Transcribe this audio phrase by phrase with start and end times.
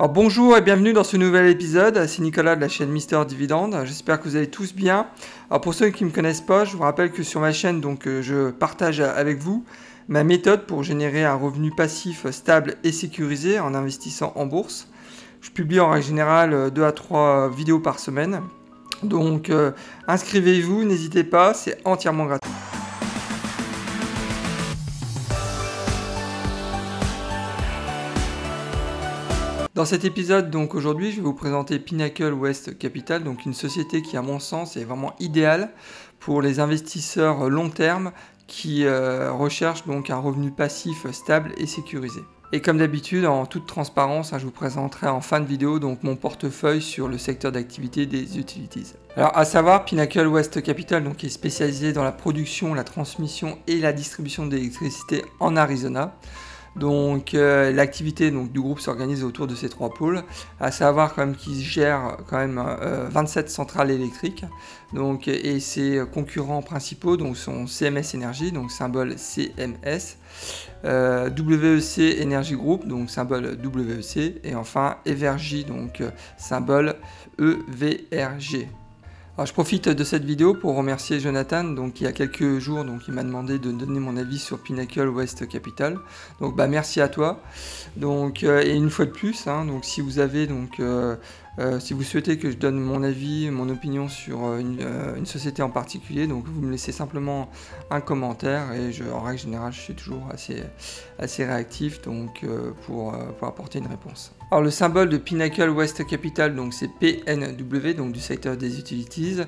[0.00, 4.18] Bonjour et bienvenue dans ce nouvel épisode, c'est Nicolas de la chaîne Mister Dividende, j'espère
[4.18, 5.06] que vous allez tous bien.
[5.48, 7.80] Alors pour ceux qui ne me connaissent pas, je vous rappelle que sur ma chaîne,
[7.80, 9.64] donc, euh, je partage avec vous
[10.08, 14.88] ma méthode pour générer un revenu passif stable et sécurisé en investissant en bourse.
[15.40, 18.40] Je publie en règle générale 2 à 3 vidéos par semaine,
[19.04, 19.70] donc euh,
[20.08, 22.50] inscrivez-vous, n'hésitez pas, c'est entièrement gratuit.
[29.74, 34.02] Dans cet épisode, donc aujourd'hui, je vais vous présenter Pinnacle West Capital, donc une société
[34.02, 35.70] qui, à mon sens, est vraiment idéale
[36.20, 38.12] pour les investisseurs long terme
[38.46, 42.20] qui euh, recherchent donc un revenu passif stable et sécurisé.
[42.52, 46.04] Et comme d'habitude, en toute transparence, hein, je vous présenterai en fin de vidéo donc
[46.04, 48.92] mon portefeuille sur le secteur d'activité des utilities.
[49.16, 53.80] Alors à savoir, Pinnacle West Capital donc, est spécialisé dans la production, la transmission et
[53.80, 56.14] la distribution d'électricité en Arizona.
[56.76, 60.22] Donc euh, l'activité du groupe s'organise autour de ces trois pôles,
[60.60, 62.62] à savoir quand même qu'ils gèrent quand même
[63.10, 64.44] 27 euh, centrales électriques.
[64.92, 70.18] Donc, et ses concurrents principaux donc, sont CMS Energy, donc symbole CMS,
[70.84, 76.02] euh, WEC Energy Group, donc symbole WEC, et enfin Evergy, donc
[76.36, 76.94] symbole
[77.40, 78.68] EVRG.
[79.36, 82.84] Alors, je profite de cette vidéo pour remercier Jonathan, donc il y a quelques jours,
[82.84, 85.98] donc il m'a demandé de donner mon avis sur Pinnacle West Capital.
[86.40, 87.42] Donc bah merci à toi.
[87.96, 91.16] Donc euh, et une fois de plus, hein, si vous avez donc euh,
[91.58, 95.70] euh, si vous souhaitez que je donne mon avis, mon opinion sur une, société en
[95.70, 97.50] particulier, donc vous me laissez simplement
[97.90, 100.28] un commentaire et je, en règle générale je suis toujours
[101.18, 102.46] assez, réactif donc,
[102.86, 104.32] pour, apporter une réponse.
[104.50, 109.40] Alors le symbole de Pinnacle West Capital donc c'est PNW donc du secteur des utilities.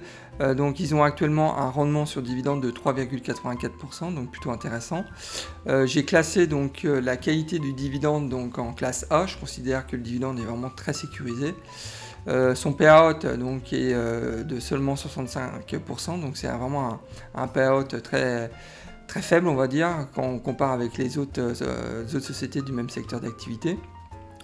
[0.56, 5.04] donc ils ont actuellement un rendement sur dividende de 3,84% donc plutôt intéressant.
[5.84, 9.26] J'ai classé donc la qualité du dividende donc en classe A.
[9.26, 11.54] Je considère que le dividende est vraiment très sécurisé.
[12.28, 17.00] Euh, son payout donc, est euh, de seulement 65%, donc c'est vraiment
[17.34, 18.50] un, payout très,
[19.06, 22.72] très faible, on va dire, quand on compare avec les autres, euh, autres sociétés du
[22.72, 23.78] même secteur d'activité.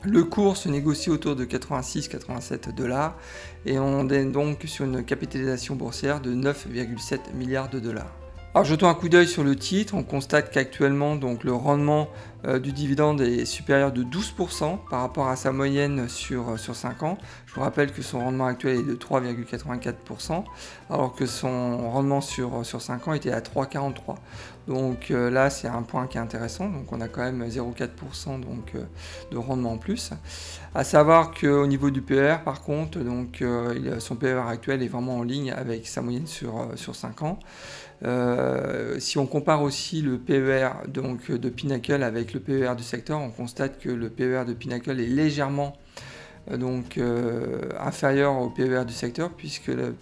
[0.04, 3.16] Le cours se négocie autour de 86-87 dollars
[3.64, 8.12] et on est donc sur une capitalisation boursière de 9,7 milliards de dollars.
[8.52, 12.08] Alors jetons un coup d'œil sur le titre, on constate qu'actuellement donc le rendement
[12.44, 16.74] euh, du dividende est supérieur de 12% par rapport à sa moyenne sur, euh, sur
[16.74, 17.18] 5 ans.
[17.46, 20.44] Je vous rappelle que son rendement actuel est de 3,84%
[20.90, 24.16] alors que son rendement sur, euh, sur 5 ans était à 3,43%.
[24.68, 28.74] Donc là c'est un point qui est intéressant, donc on a quand même 0,4% donc,
[29.32, 30.12] de rendement en plus.
[30.72, 33.42] À savoir qu'au niveau du PER par contre, donc,
[33.98, 37.40] son PER actuel est vraiment en ligne avec sa moyenne sur, sur 5 ans.
[38.04, 43.20] Euh, si on compare aussi le PER donc, de Pinnacle avec le PER du secteur,
[43.20, 45.76] on constate que le PER de Pinnacle est légèrement
[46.50, 49.94] donc, euh, inférieur au PER du secteur, puisque le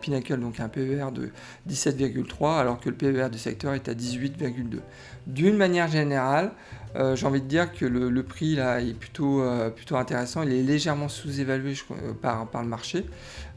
[0.00, 1.30] Pinnacle donc, a un PER de
[1.68, 4.80] 17,3, alors que le PER du secteur est à 18,2.
[5.26, 6.52] D'une manière générale,
[6.96, 10.42] euh, j'ai envie de dire que le, prix là est plutôt, euh, plutôt intéressant.
[10.42, 11.74] Il est légèrement sous-évalué
[12.20, 13.06] par, par le marché.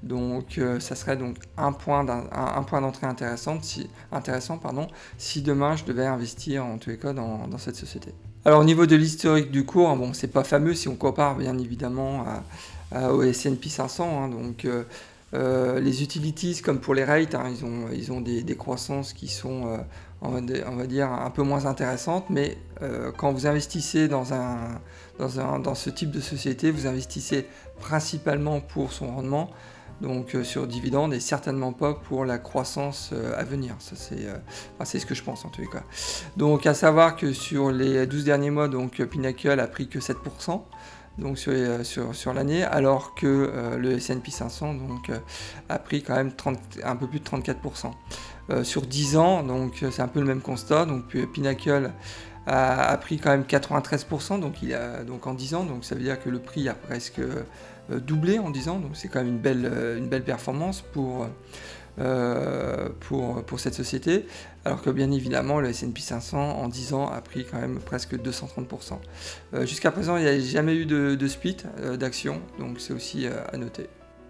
[0.04, 4.88] Donc euh, ça serait donc un point d'entrée intéressant, si, intéressant pardon,
[5.18, 8.14] si demain je devais investir en tous les cas dans, cette société.
[8.48, 11.58] Alors au niveau de l'historique du cours, bon c'est pas fameux si on compare bien
[11.58, 12.26] évidemment
[12.96, 14.24] au S&P 500.
[14.24, 14.30] Hein.
[14.30, 14.66] donc
[15.34, 17.52] les utilities comme pour les rates, hein,
[17.94, 19.78] ils ont, des, croissances qui sont
[20.22, 26.12] on va, dire, un peu moins intéressante, mais euh, quand vous investissez dans, ce type
[26.12, 27.46] de société, vous investissez
[27.80, 29.50] principalement pour son rendement,
[30.02, 33.76] donc euh, sur dividende, et certainement pas pour la croissance euh, à venir.
[33.80, 35.84] Ça, c'est, ce que je pense en tous les cas.
[36.36, 40.62] Donc à savoir que sur les 12 derniers mois, donc Pinnacle a pris que 7%
[41.18, 41.52] donc sur,
[41.84, 45.12] sur, sur l'année, alors que le S&P 500 donc,
[45.68, 46.32] a pris quand même
[46.84, 47.92] un peu plus de 34%.
[48.50, 50.86] Euh, sur 10 ans, donc euh, c'est un peu le même constat.
[50.86, 51.92] Donc Pinnacle
[52.46, 56.02] a, pris quand même 93%, donc, il a, donc en 10 ans, donc ça veut
[56.02, 57.44] dire que le prix a presque euh,
[57.90, 61.28] doublé en 10 ans, donc c'est quand même une belle, belle performance pour,
[63.00, 64.26] pour, pour, cette société,
[64.66, 68.16] alors que bien évidemment le S&P 500 en 10 ans a pris quand même presque
[68.16, 69.66] 230%.
[69.66, 71.58] Jusqu'à présent, il n'y a jamais eu de, split
[71.98, 73.88] d'actions, donc c'est aussi à noter.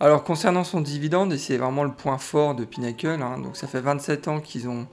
[0.00, 3.66] Alors concernant son dividende, et c'est vraiment le point fort de Pinnacle, hein, donc ça
[3.66, 4.86] fait 27 ans qu'ils ont,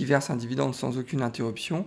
[0.00, 1.86] versent un dividende sans aucune interruption.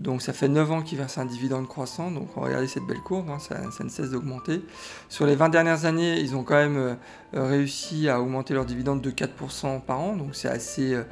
[0.00, 3.30] Donc ça fait 9 ans qu'ils versent un dividende croissant, donc regardez cette belle courbe,
[3.30, 4.62] hein, ça, ne cesse d'augmenter.
[5.08, 6.94] Sur les 20 dernières années, ils ont quand même euh,
[7.34, 11.04] réussi à augmenter leur dividende de 4% par an, donc c'est assez, euh,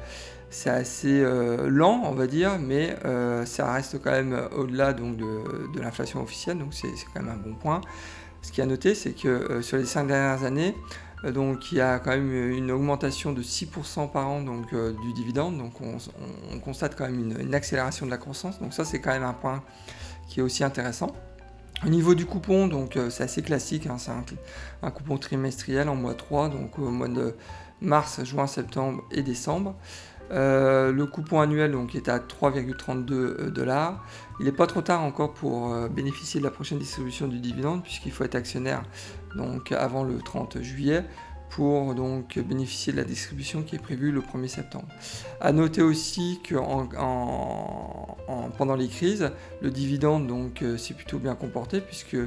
[1.05, 2.95] euh, lent, on va dire, mais
[3.45, 7.79] ça reste quand même au-delà de l'inflation officielle, donc c'est quand même un bon point.
[8.41, 10.75] Ce qui a noté, c'est que sur les 5 dernières années,
[11.23, 14.93] euh, donc il y a quand même une augmentation de 6% par an donc, euh,
[15.01, 18.99] du dividende, donc on, constate quand même une, accélération de la croissance, donc ça c'est
[18.99, 19.63] quand même un point
[20.27, 21.11] qui est aussi intéressant.
[21.85, 24.11] Au niveau du coupon, donc euh, c'est assez classique, hein, c'est
[24.81, 27.35] un, coupon trimestriel en mois 3, donc au mois de
[27.81, 29.75] mars, juin, septembre et décembre.
[30.31, 34.03] Le coupon annuel donc, est à 3,32 dollars.
[34.39, 38.11] Il n'est pas trop tard encore pour bénéficier de la prochaine distribution du dividende puisqu'il
[38.11, 38.83] faut être actionnaire
[39.35, 41.03] donc avant le 30 juillet
[41.49, 44.87] pour donc bénéficier de la distribution qui est prévue le 1er septembre.
[45.41, 46.55] A noter aussi que
[48.57, 52.17] pendant les crises, le dividende donc euh, s'est plutôt bien comporté puisque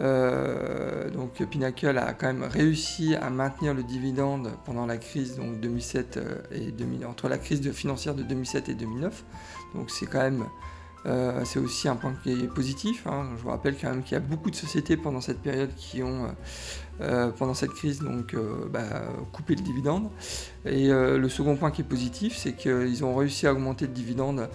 [0.00, 5.60] euh, donc Pinnacle a quand même réussi à maintenir le dividende pendant la crise donc
[5.60, 9.24] 2007 euh, et 2000, entre la crise financière de 2007 et 2009.
[9.74, 10.44] Donc c'est quand même
[11.06, 13.06] euh, c'est aussi un point qui est positif.
[13.06, 13.28] Hein.
[13.36, 16.02] Je vous rappelle quand même qu'il y a beaucoup de sociétés pendant cette période qui
[16.02, 16.28] ont, euh,
[17.00, 18.34] euh, pendant cette crise, donc,
[18.70, 20.10] bah, coupé le dividende.
[20.64, 24.48] Et le second point qui est positif, c'est qu'ils ont réussi à augmenter le dividende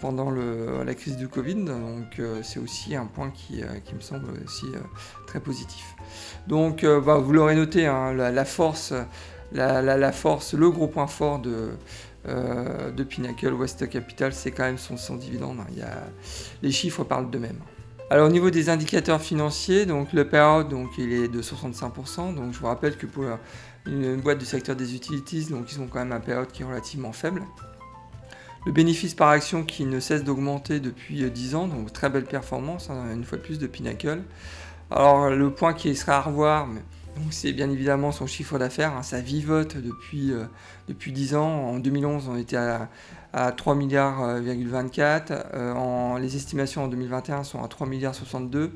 [0.00, 1.64] pendant la crise du Covid.
[1.64, 4.66] Donc c'est aussi un point qui, me semble aussi
[5.26, 5.96] très positif.
[6.46, 8.92] Donc bah, vous l'aurez noté, hein, la, force,
[9.52, 11.70] la, force, le gros point fort de
[12.28, 15.58] euh, de Pinnacle West Capital, c'est quand même son, dividende.
[15.60, 15.72] Hein.
[15.74, 15.84] Il
[16.62, 17.60] les chiffres parlent d'eux-mêmes.
[18.10, 22.34] Alors au niveau des indicateurs financiers, donc le payout donc il est de 65%.
[22.34, 23.24] Donc je vous rappelle que pour
[23.86, 26.66] une, boîte du secteur des utilities, donc ils ont quand même un payout qui est
[26.66, 27.42] relativement faible.
[28.66, 32.90] Le bénéfice par action qui ne cesse d'augmenter depuis 10 ans, donc très belle performance,
[32.90, 34.22] hein, une fois de plus de Pinnacle.
[34.90, 36.68] Alors le point qui sera à revoir,
[37.30, 40.44] c'est bien évidemment son chiffre d'affaires, hein, ça vivote depuis, euh,
[40.88, 41.68] depuis 10 ans.
[41.68, 45.30] En 2011, on était à, 3 milliards 24.
[45.30, 48.72] Euh, euh, les estimations en 2021 sont à 3 milliards 62.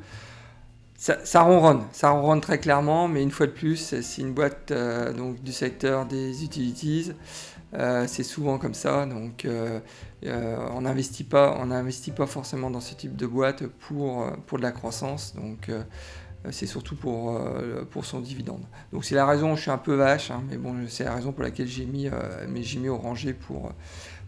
[0.96, 4.72] Ça, ronronne, ça ronronne très clairement, mais une fois de plus, c'est une boîte
[5.14, 7.12] donc, du secteur des utilities.
[8.06, 9.46] c'est souvent comme ça, donc
[10.22, 11.62] on n'investit pas,
[12.16, 15.34] pas forcément dans ce type de boîte pour, pour de la croissance.
[15.34, 15.68] Donc
[16.50, 18.62] c'est surtout pour, euh, pour son dividende.
[18.92, 21.32] Donc c'est la raison, je suis un peu vache, hein, mais bon, c'est la raison
[21.32, 23.72] pour laquelle j'ai mis, euh, au rangé pour,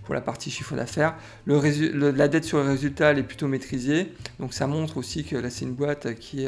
[0.05, 1.15] pour la partie chiffre d'affaires.
[1.47, 5.51] la dette sur le résultat, elle est plutôt maîtrisée, donc ça montre aussi que là
[5.51, 6.47] c'est une boîte qui,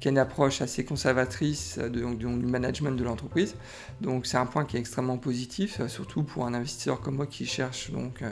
[0.00, 3.56] qui a une approche assez conservatrice de, du management de l'entreprise.
[4.00, 7.46] Donc c'est un point qui est extrêmement positif, surtout pour un investisseur comme moi qui
[7.46, 8.22] cherche donc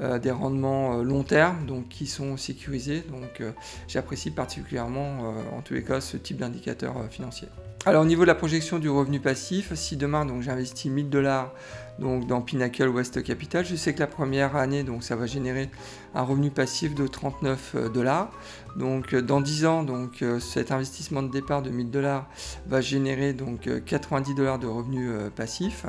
[0.00, 3.04] euh, des rendements euh, long terme, donc qui sont sécurisés.
[3.12, 3.52] Donc euh,
[3.86, 7.46] j'apprécie particulièrement en tous les cas ce type d'indicateur financier.
[7.86, 11.52] Alors au niveau de la projection du revenu passif, si demain donc j'investis 1000 dollars
[11.98, 15.70] donc dans Pinnacle West Capital, je sais que la première année donc ça va générer
[16.14, 18.30] un revenu passif de 39 dollars.
[18.76, 22.28] Donc dans 10 ans donc cet investissement de départ de 1000 dollars
[22.66, 25.86] va générer donc 90 dollars de revenus passifs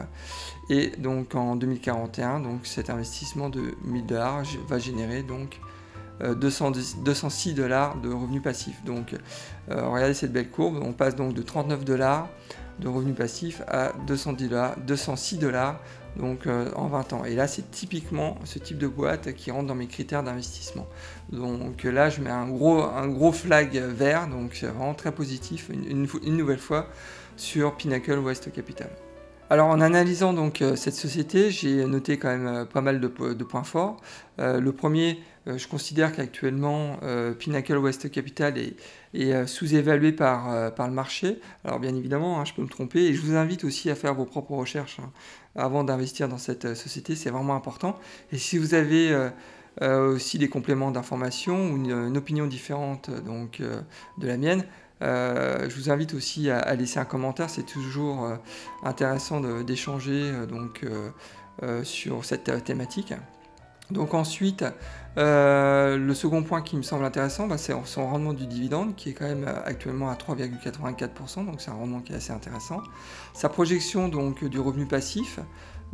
[0.70, 5.60] et donc en 2041, donc cet investissement de 1000 dollars va générer donc
[6.22, 8.84] 206 euh, dollars de revenus passifs.
[8.84, 9.14] Donc
[9.70, 12.30] euh, regardez cette belle courbe, on passe donc de 39 dollars
[12.80, 15.80] de revenus passifs à 210 dollars, 206 dollars
[16.18, 17.26] donc euh, en 20 ans.
[17.26, 20.88] Et là, c'est typiquement ce type de boîte qui rentre dans mes critères d'investissement.
[21.32, 25.70] Donc là, je mets un gros, un gros flag vert, donc c'est vraiment très positif
[25.70, 26.88] une nouvelle fois
[27.38, 28.90] sur Pinnacle West Capital.
[29.56, 33.08] Alors en analysant donc euh, cette société, j'ai noté quand même euh, pas mal de,
[33.08, 34.02] points forts.
[34.38, 37.00] Euh, le premier, je considère qu'actuellement
[37.40, 41.40] Pinnacle West Capital est, sous-évalué par, le marché.
[41.64, 44.14] Alors bien évidemment, hein, je peux me tromper et je vous invite aussi à faire
[44.14, 45.12] vos propres recherches hein,
[45.56, 47.98] avant d'investir dans cette société, c'est vraiment important.
[48.34, 49.16] Et si vous avez
[49.80, 53.62] aussi des compléments d'information ou une, opinion différente donc,
[54.18, 54.66] de la mienne,
[55.06, 58.36] je vous invite aussi à, laisser un commentaire, c'est toujours euh,
[58.84, 60.86] intéressant d'échanger euh, donc
[61.84, 63.14] sur cette thématique.
[63.92, 64.66] Donc ensuite,
[65.16, 69.14] le second point qui me semble intéressant, bah, c'est son rendement du dividende qui est
[69.14, 72.82] quand même actuellement à 3,84%, donc c'est un rendement qui est assez intéressant.
[73.34, 75.40] Sa projection donc du revenu passif,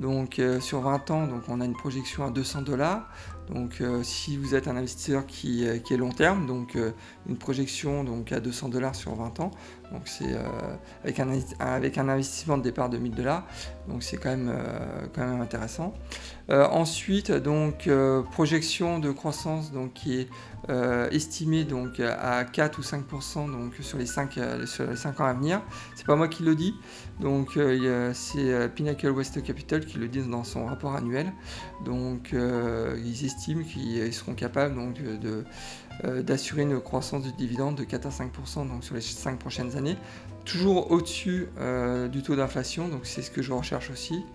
[0.02, 3.08] donc sur 20 ans, donc on a une projection à 200 dollars.
[3.50, 6.78] Donc si vous êtes un investisseur qui, est long terme, donc
[7.28, 9.52] une projection donc, à 200 dollars sur 20 ans,
[9.92, 10.36] donc c'est
[11.04, 11.30] avec, un,
[11.60, 13.46] avec un investissement de départ de 1000 dollars,
[13.88, 14.54] donc c'est quand, même
[15.14, 15.94] quand même intéressant.
[16.50, 17.90] ensuite, donc
[18.32, 20.28] projection de croissance donc, qui est
[20.70, 25.20] euh, estimé donc à 4 ou 5% donc sur les 5 euh, sur les 5
[25.20, 25.62] ans à venir.
[25.96, 26.76] C'est pas moi qui le dis,
[27.20, 31.34] donc euh, c'est Pinnacle West Capital qui le dit dans son rapport annuel.
[31.84, 35.44] Donc ils estiment qu'ils seront capables donc de
[36.04, 39.98] d'assurer une croissance du dividende de 4 à 5% donc sur les 5 prochaines années,
[40.46, 41.48] toujours au-dessus
[42.12, 44.26] du taux d'inflation, donc c'est ce que je recherche aussi.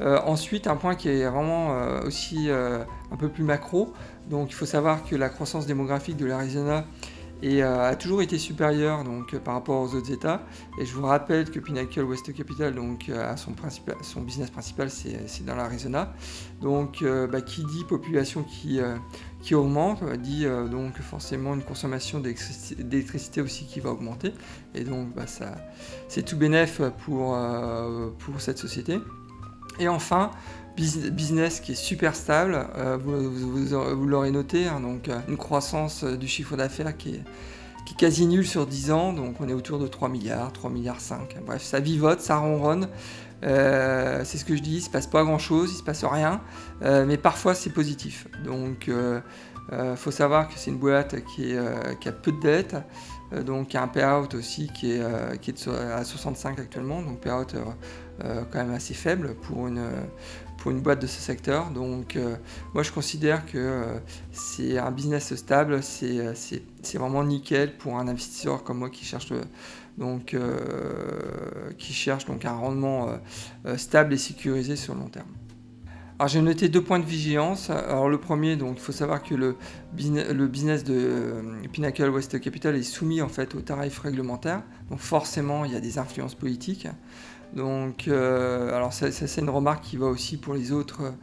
[0.00, 3.92] ensuite, un point qui est vraiment aussi un peu plus macro,
[4.30, 6.84] donc il faut savoir que la croissance démographique de l'Arizona
[7.44, 10.46] euh, a toujours été supérieure donc, par rapport aux autres États.
[10.78, 15.44] Et je vous rappelle que Pinnacle West Capital donc, euh, a son, business principal, c'est
[15.44, 16.12] dans l'Arizona.
[16.62, 18.80] Donc euh, bah, qui dit population qui,
[19.42, 24.32] qui augmente, dit donc forcément une consommation d'électricité aussi qui va augmenter.
[24.74, 25.24] Et donc bah,
[26.08, 27.36] c'est tout bénéf pour,
[28.18, 29.00] pour cette société.
[29.78, 30.30] Et enfin,
[30.76, 36.16] business qui est super stable, euh, vous, l'aurez noté, hein, donc euh, une croissance euh,
[36.16, 37.22] du chiffre d'affaires qui est,
[37.96, 41.36] quasi nulle sur 10 ans, donc on est autour de 3 milliards, 3 milliards 5.
[41.46, 42.88] Bref, ça vivote, ça ronronne.
[43.42, 46.40] c'est ce que je dis, il se passe pas grand chose, il se passe rien,
[46.80, 48.26] mais parfois c'est positif.
[48.44, 52.74] Donc il faut savoir que c'est une boîte qui, a peu de dettes,
[53.44, 57.46] donc y a un payout aussi qui est, qui est à 65 actuellement, donc payout
[58.18, 59.82] quand même assez faible pour une,
[60.70, 61.70] une boîte de ce secteur.
[61.70, 62.36] Donc euh,
[62.72, 63.98] moi je considère que euh,
[64.32, 69.32] c'est un business stable, euh, c'est vraiment nickel pour un investisseur comme moi qui cherche,
[69.98, 70.36] donc,
[71.78, 73.16] qui cherche donc un rendement
[73.76, 75.28] stable et sécurisé sur le long terme.
[76.18, 77.70] Alors j'ai noté deux points de vigilance.
[77.70, 79.56] Alors le premier, donc il faut savoir que le,
[79.92, 81.42] business de
[81.72, 84.62] Pinnacle West Capital est soumis en fait aux tarifs réglementaires.
[84.90, 86.86] Donc forcément il y a des influences politiques.
[87.54, 91.14] Donc, euh, alors ça, c'est une remarque qui va aussi pour les autres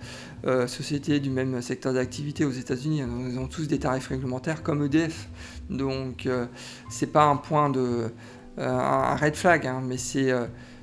[0.46, 3.04] euh, sociétés du même secteur d'activité aux États-Unis.
[3.30, 5.28] Ils ont tous des tarifs réglementaires comme EDF.
[5.70, 6.46] Donc, euh,
[6.90, 8.12] c'est pas un point de
[8.58, 10.32] un red flag, hein, mais c'est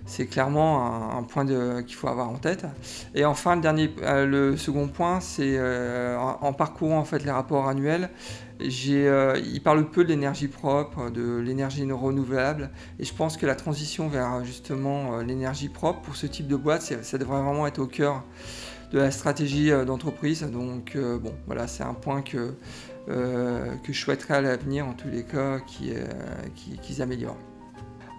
[0.08, 2.66] c'est clairement un, point qu'il faut avoir en tête.
[3.14, 5.58] Et enfin, le, le second point, c'est
[6.16, 8.10] en, parcourant en fait les rapports annuels,
[8.60, 13.54] euh, il parle peu de l'énergie propre, de l'énergie renouvelable, et je pense que la
[13.54, 17.78] transition vers justement euh, l'énergie propre pour ce type de boîte, ça devrait vraiment être
[17.78, 18.24] au cœur
[18.92, 20.42] de la stratégie euh, d'entreprise.
[20.42, 22.54] Donc bon, voilà, c'est un point que,
[23.06, 27.47] que je souhaiterais à l'avenir, en tous les cas, qu'ils améliorent.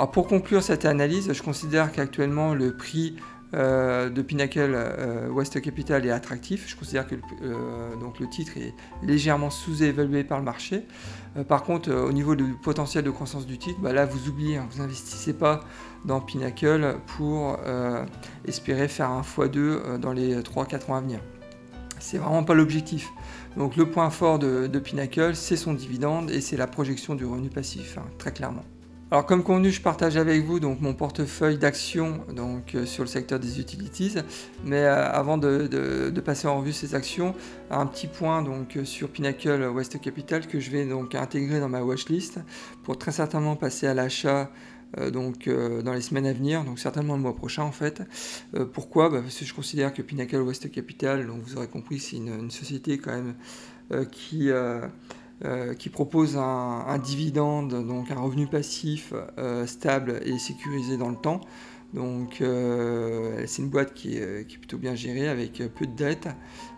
[0.08, 3.18] Pour conclure cette analyse, je considère qu'actuellement le prix
[3.53, 6.70] euh, de Pinnacle euh, West Capital est attractif.
[6.70, 10.86] Je considère que euh, donc le titre est légèrement sous-évalué par le marché.
[11.48, 14.68] par contre, au niveau du potentiel de croissance du titre, bah là vous oubliez, hein,
[14.72, 15.62] vous n'investissez pas
[16.06, 17.60] dans Pinnacle pour
[18.46, 21.20] espérer faire un x2 dans les 3-4 ans à venir.
[22.00, 23.10] C'est vraiment pas l'objectif.
[23.58, 27.50] Donc le point fort de, Pinnacle, c'est son dividende et c'est la projection du revenu
[27.50, 28.63] passif, hein, très clairement.
[29.12, 33.39] Alors comme convenu, je partage avec vous donc mon portefeuille d'actions euh, sur le secteur
[33.39, 34.13] des utilities.
[34.63, 37.34] Mais euh, avant de, passer en revue ces actions,
[37.72, 41.70] un petit point donc euh, sur Pinnacle West Capital que je vais donc intégrer dans
[41.70, 42.39] ma watchlist
[42.84, 44.51] pour très certainement passer à l'achat
[45.13, 48.01] donc dans les semaines à venir, donc certainement le mois prochain en fait.
[48.74, 49.12] pourquoi?
[49.12, 52.50] Bah, Parce que je considère que Pinnacle West Capital, donc vous aurez compris, c'est une,
[52.50, 53.36] société quand même
[54.12, 54.50] qui
[55.46, 61.15] euh, qui propose un, dividende, donc un revenu passif euh, stable et sécurisé dans le
[61.15, 61.39] temps.
[61.93, 66.27] Donc euh, c'est une boîte qui est, plutôt bien gérée avec peu de dettes.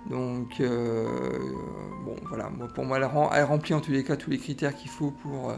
[0.10, 4.90] Donc bon voilà, pour moi elle, remplit en tous les cas tous les critères qu'il
[4.90, 5.54] faut pour,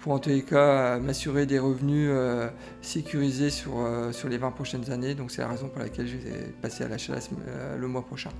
[0.00, 2.48] pour en tous les cas m'assurer des revenus euh,
[2.80, 5.14] sécurisés sur, euh, les 20 prochaines années.
[5.14, 7.14] Donc c'est la raison pour laquelle je vais passer à l'achat
[7.48, 8.30] euh, le mois prochain.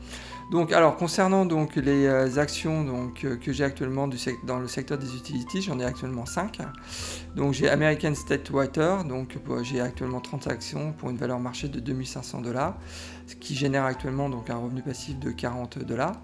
[0.50, 4.08] Donc alors concernant les actions que j'ai actuellement
[4.44, 6.58] dans le secteur des utilities, j'en ai actuellement 5.
[7.36, 11.78] Donc j'ai American State Water, donc j'ai actuellement 30 actions pour une valeur marché de
[11.78, 12.78] 2500 dollars,
[13.38, 16.20] qui génère actuellement donc un revenu passif de 40 dollars.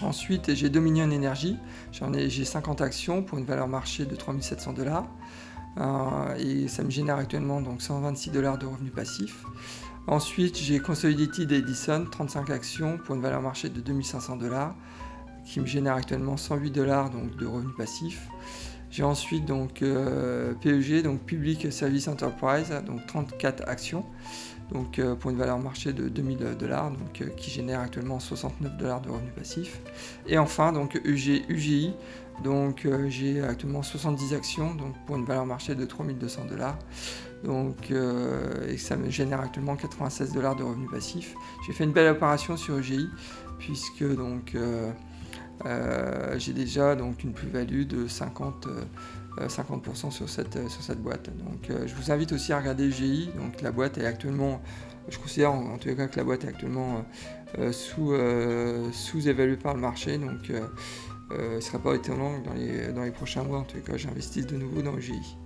[0.00, 1.56] Ensuite, j'ai Dominion Energy.
[1.92, 5.06] J'ai 50 actions pour une valeur marché de 3700 dollars.
[5.78, 9.44] Euh, et ça me génère actuellement donc 126 dollars de revenus passifs.
[10.06, 14.74] Ensuite, j'ai Consolidated Edison, 35 actions pour une valeur marché de 2500 dollars,
[15.44, 18.28] qui me génère actuellement 108 dollars de revenus passifs.
[18.90, 19.84] J'ai ensuite donc
[20.62, 24.04] PEG, donc Public Service Enterprise, donc 34 actions,
[24.72, 29.10] donc pour une valeur marché de 2000 dollars, donc qui génère actuellement 69 dollars de
[29.10, 29.80] revenus passifs.
[30.26, 31.94] Et enfin donc UGI,
[32.44, 36.78] donc j'ai actuellement 70 actions, donc pour une valeur marché de 3200 dollars.
[37.44, 37.92] Donc,
[38.68, 41.34] et ça me génère actuellement 96 dollars de revenus passifs.
[41.66, 43.08] J'ai fait une belle opération sur UGI
[43.58, 44.56] puisque donc
[45.66, 48.68] euh, j'ai déjà donc une plus-value de 50,
[49.46, 51.30] 50% euh, sur cette, sur cette boîte.
[51.38, 53.30] Donc euh, je vous invite aussi à regarder GI.
[53.36, 54.60] Donc la boîte est actuellement,
[55.08, 57.04] je considère en, tout cas que la boîte est actuellement
[57.72, 58.14] sous,
[58.92, 60.18] sous-évaluée par le marché.
[60.18, 60.52] Donc
[61.30, 63.96] ce ne serait pas étonnant que dans les, dans les prochains mois, en tout cas,
[63.96, 65.36] j'investisse de nouveau dans GI.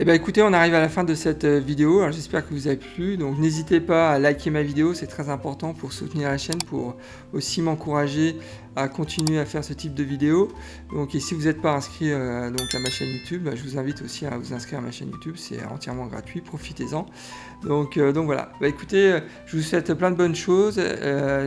[0.00, 2.08] Eh bien écoutez, on arrive à la fin de cette euh, vidéo.
[2.12, 3.16] j'espère que vous avez plu.
[3.16, 6.96] Donc n'hésitez pas à liker ma vidéo, c'est très important pour soutenir la chaîne, pour
[7.32, 8.36] aussi m'encourager
[8.76, 10.52] à continuer à faire ce type de vidéos.
[10.92, 13.62] Donc et si vous n'êtes pas inscrit euh, donc à ma chaîne YouTube, bah, je
[13.64, 17.06] vous invite aussi à vous inscrire à ma chaîne YouTube, c'est entièrement gratuit, profitez-en.
[17.64, 18.52] Donc, euh, donc voilà.
[18.60, 20.80] Bah, écoutez, je vous souhaite plein de bonnes choses.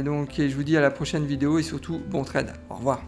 [0.03, 2.51] donc et je vous dis à la prochaine vidéo et surtout bon trade.
[2.69, 3.01] Au revoir.